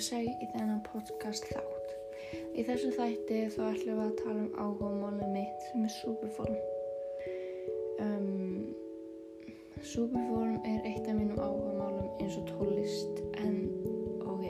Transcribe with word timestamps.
ég 0.00 0.06
segi 0.06 0.30
í 0.40 0.46
þennan 0.54 0.78
podcast 0.86 1.44
þátt. 1.52 1.90
Í 2.56 2.62
þessu 2.64 2.88
þætti 2.96 3.40
þá 3.52 3.58
ætlum 3.66 3.98
við 3.98 4.04
að 4.06 4.14
tala 4.20 4.44
um 4.46 4.54
áhugamálið 4.56 5.32
mitt 5.34 5.66
sem 5.66 5.82
er 5.84 5.92
Superform. 5.92 6.54
Um, 8.00 8.70
Superform 9.84 10.54
er 10.70 10.88
eitt 10.88 11.04
af 11.04 11.18
mínum 11.18 11.36
áhugamálum 11.36 12.08
eins 12.16 12.38
og 12.40 12.48
tólist 12.48 13.20
en 13.42 13.58
ok, 14.24 14.46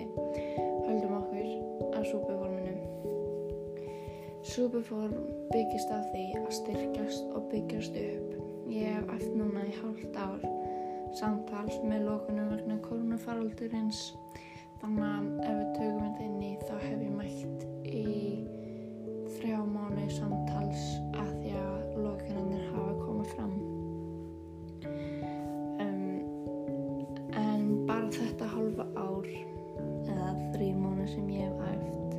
höldum 0.86 1.16
okkur 1.18 1.50
að 1.98 2.06
Superforminu. 2.12 2.76
Superform 4.52 5.18
byggist 5.50 5.90
af 5.98 6.06
því 6.14 6.24
að 6.44 6.50
styrkjast 6.60 7.34
og 7.34 7.50
byggjast 7.50 7.98
upp. 8.06 8.38
Ég 8.70 8.86
hef 8.86 9.14
eftir 9.16 9.34
núna 9.34 9.66
í 9.66 9.74
hálft 9.80 10.14
ár 10.14 10.46
samtals 11.18 11.74
með 11.82 11.89
koronafaraldurins 13.40 14.00
þannig 14.80 15.04
að 15.04 15.28
ef 15.48 15.54
við 15.56 15.68
tökum 15.76 16.00
þetta 16.04 16.24
inn 16.24 16.42
í 16.44 16.50
þá 16.60 16.72
hef 16.82 17.02
ég 17.04 17.12
mætt 17.16 17.62
í 17.88 18.02
þrjá 19.36 19.60
mánu 19.64 20.08
samtals 20.12 20.82
að 21.16 21.30
því 21.40 21.52
að 21.56 21.96
lókunarnir 22.04 22.66
hafa 22.74 22.94
komið 23.00 23.30
fram. 23.34 23.54
Um, 25.80 26.02
en 27.40 27.64
bara 27.88 28.10
þetta 28.12 28.50
halva 28.52 28.88
ár 29.00 29.30
eða 29.30 30.28
þrjí 30.52 30.72
mánu 30.76 31.08
sem 31.08 31.30
ég 31.32 31.48
hef 31.48 31.60
æft 31.70 32.18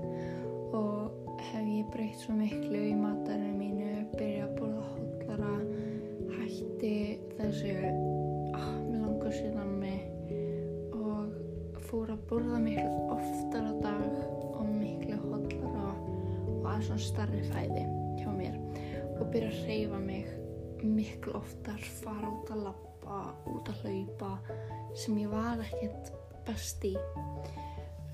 og 0.77 1.37
hef 1.51 1.67
ég 1.67 1.91
breytt 1.93 2.23
svo 2.23 2.37
miklu 2.39 2.81
í 2.81 2.95
matarinu 2.97 3.53
mínu 3.59 4.07
byrja 4.15 4.47
að 4.47 4.57
borða 4.57 4.87
hóllara 4.95 5.53
hætti 6.39 6.95
þessu 7.37 7.77
borða 12.31 12.61
miklu 12.63 12.91
oftar 13.11 13.65
á 13.67 13.73
dag 13.83 14.11
og 14.55 14.67
miklu 14.71 15.17
hóllara 15.19 15.89
og 16.47 16.67
að 16.71 16.83
svona 16.85 17.03
starri 17.03 17.41
fæði 17.49 17.81
hjá 18.21 18.29
mér 18.31 18.53
og 19.17 19.25
byrja 19.33 19.49
að 19.51 19.65
reyfa 19.67 19.97
mig 19.99 20.29
miklu 20.81 21.33
oftar, 21.35 21.81
fara 21.99 22.29
út 22.31 22.51
að 22.55 22.61
lappa, 22.69 23.17
út 23.51 23.71
að 23.73 23.81
hlaupa 23.83 24.29
sem 24.95 25.17
ég 25.19 25.33
var 25.33 25.59
ekkert 25.65 26.13
best 26.47 26.85
í. 26.87 26.93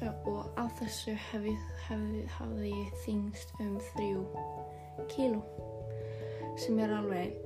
Og 0.01 0.49
af 0.57 0.73
þessu 0.79 1.13
hef 1.29 1.45
ég, 1.45 1.69
hef, 1.85 2.07
hafði 2.39 2.71
ég 2.73 2.97
þingst 3.05 3.53
um 3.61 3.77
þrjú 3.91 4.25
kíló 5.13 5.43
sem 6.57 6.81
er 6.81 6.95
alveg 6.97 7.37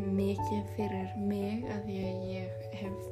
mikið 0.00 0.72
fyrir 0.78 1.12
mig 1.20 1.68
að 1.76 1.92
ég, 1.92 2.26
ég 2.32 2.66
hef 2.80 3.06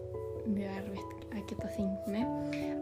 mjög 0.49 0.81
erfitt 0.81 1.16
að 1.37 1.49
geta 1.53 1.73
þyngt 1.77 2.11
mig. 2.13 2.27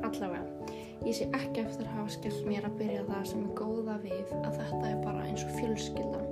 Allavega 0.06 0.72
ég 1.04 1.16
sé 1.18 1.28
ekki 1.36 1.64
eftir 1.64 1.88
að 1.88 1.96
hafa 1.98 2.14
skellt 2.14 2.46
mér 2.48 2.66
að 2.68 2.78
byrja 2.80 3.04
það 3.10 3.24
sem 3.28 3.44
er 3.44 3.56
góða 3.58 3.96
við 4.04 4.34
að 4.40 4.60
þetta 4.60 4.84
er 4.88 5.00
bara 5.04 5.26
eins 5.28 5.44
og 5.44 5.56
fjölskylda. 5.58 6.22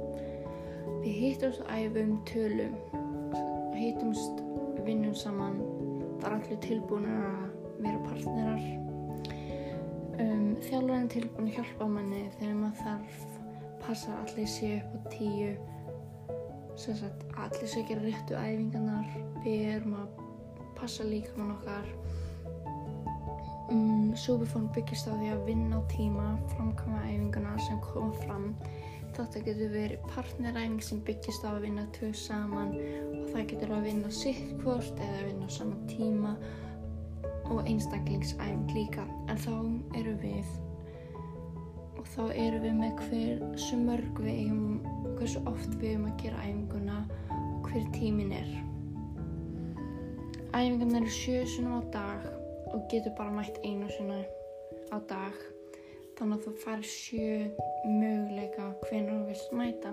Við 1.03 1.17
hittumst 1.19 1.65
æfum 1.69 2.15
tölum 2.31 2.77
hittumst 3.83 4.43
vinnum 4.87 5.15
saman. 5.15 5.59
Það 6.21 6.29
er 6.29 6.37
allir 6.37 6.63
tilbúin 6.63 7.09
að 7.11 7.43
vera 7.83 8.01
partnerar. 8.07 8.65
Um, 10.23 10.49
þjálfarinn 10.63 11.11
tilbúin 11.11 11.51
að 11.51 11.57
hjálpa 11.59 11.89
manni 11.91 12.25
þegar 12.39 12.59
maður 12.61 12.83
þarf 12.83 13.23
passa 13.83 14.17
allir 14.23 14.51
sé 14.51 14.73
upp 14.79 14.95
á 14.95 15.01
tíu. 15.17 15.53
Sem 16.79 16.97
sagt 16.97 17.27
allir 17.37 17.69
sé 17.69 17.83
að 17.83 17.91
gera 17.91 18.07
réttu 18.07 18.39
æfingarnar. 18.39 19.17
Við 19.43 19.67
erum 19.75 19.99
að 20.05 20.22
passa 20.83 21.05
líkamann 21.05 21.51
okkar. 21.51 21.87
Um, 23.71 24.17
Superform 24.19 24.67
byggist 24.75 25.07
á 25.07 25.15
því 25.15 25.29
að 25.31 25.45
vinna 25.47 25.79
á 25.79 25.83
tíma 25.87 26.25
framkvæma 26.51 27.03
æfingarna 27.07 27.53
sem 27.63 27.79
koma 27.85 28.11
fram. 28.25 28.49
Þetta 29.15 29.43
getur 29.47 29.71
verið 29.71 30.09
partneræfing 30.11 30.83
sem 30.83 31.03
byggist 31.07 31.47
á 31.47 31.55
að 31.55 31.69
vinna 31.69 31.85
tvö 31.95 32.11
saman 32.19 32.75
og 32.75 33.29
það 33.31 33.47
getur 33.53 33.75
að 33.77 33.87
vinna 33.87 34.11
sitt 34.11 34.51
hvort 34.65 35.05
eða 35.07 35.23
vinna 35.29 35.47
á 35.47 35.51
sama 35.55 35.79
tíma 35.93 36.35
og 37.53 37.63
einstaklingsæfing 37.63 38.75
líka. 38.75 39.07
En 39.31 39.39
þá 39.39 39.55
eru 40.03 40.17
við 40.25 40.51
og 41.95 42.11
þá 42.17 42.23
eru 42.33 42.59
við 42.67 42.77
með 42.83 43.07
hversu 43.07 43.79
mörg 43.87 44.21
við 44.27 44.35
eigum 44.35 44.83
hversu 45.15 45.47
oft 45.47 45.79
við 45.79 45.95
eigum 45.95 46.11
að 46.11 46.21
gera 46.27 46.45
æfinguna 46.51 47.01
og 47.31 47.71
hver 47.71 47.91
tímin 47.95 48.35
er 48.43 48.72
æfingarna 50.53 50.99
eru 51.01 51.09
sjö 51.09 51.45
sunum 51.49 51.81
á 51.81 51.83
dag 51.93 52.21
og 52.75 52.81
getur 52.91 53.13
bara 53.17 53.33
mætt 53.33 53.57
einu 53.65 53.89
sinna 53.89 54.19
á 54.93 54.99
dag. 55.09 55.37
Þannig 56.17 56.37
að 56.37 56.45
þú 56.45 56.53
farir 56.65 56.89
sjö 56.89 57.29
möguleika 58.01 58.67
hvenar 58.85 59.15
þú 59.15 59.29
vilt 59.31 59.55
mæta. 59.59 59.93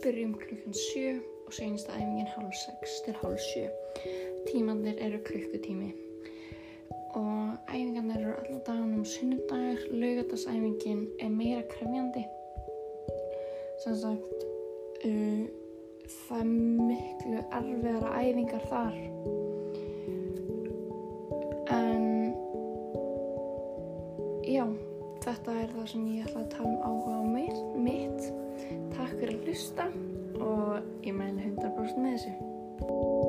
Byrjum 0.00 0.32
klukkan 0.40 0.76
sjö 0.86 1.18
og 1.46 1.52
sensta 1.52 1.92
æfingin 1.98 2.32
hálf 2.32 2.56
sex 2.64 2.96
til 3.04 3.14
hálf 3.20 3.44
sjö. 3.50 3.66
Tímandir 4.48 4.96
eru 5.04 5.20
klukkutími. 5.28 5.90
Og 7.20 7.52
æfingarnir 7.68 8.24
eru 8.24 8.34
allar 8.40 8.64
daganum 8.66 9.04
sunnudagur, 9.04 9.84
laugadagsæfingin 9.92 11.08
er 11.20 11.28
meira 11.28 11.62
krefjandi. 11.72 12.24
Sem 13.84 14.00
sagt 14.00 14.48
uh, 15.04 15.44
það 16.08 16.40
er 16.40 16.50
miklu 16.88 17.44
erfiðara 17.58 18.16
æfingar 18.24 18.68
þar 18.72 18.96
já 24.46 24.64
þetta 25.24 25.56
er 25.62 25.74
það 25.74 25.88
sem 25.92 26.06
ég 26.14 26.28
ætla 26.28 26.44
að 26.44 26.52
tala 26.54 26.70
um 26.70 26.84
áhuga 26.88 27.16
á 27.20 27.24
mitt. 27.80 28.30
Takk 28.94 29.16
fyrir 29.18 29.34
að 29.36 29.48
hlusta 29.48 29.88
og 30.40 31.04
ég 31.06 31.16
mæli 31.16 31.50
100% 31.50 32.00
með 32.00 32.16
þessu 32.16 33.19